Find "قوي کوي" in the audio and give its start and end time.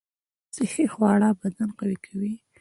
1.79-2.33